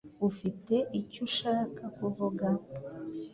[0.29, 2.45] Ufite icyo ushaka kuvuga?